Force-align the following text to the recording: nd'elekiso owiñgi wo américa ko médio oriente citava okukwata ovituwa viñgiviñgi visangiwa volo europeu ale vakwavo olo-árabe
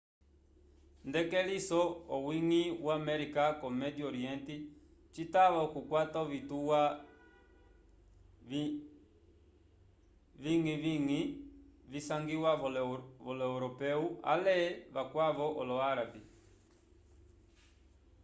nd'elekiso 1.07 1.81
owiñgi 2.15 2.63
wo 2.83 2.89
américa 2.99 3.43
ko 3.59 3.65
médio 3.81 4.05
oriente 4.11 4.55
citava 5.13 5.59
okukwata 5.67 6.15
ovituwa 6.25 6.79
viñgiviñgi 10.43 11.21
visangiwa 11.91 12.51
volo 13.25 13.43
europeu 13.49 14.01
ale 14.33 14.55
vakwavo 14.95 15.45
olo-árabe 15.61 16.19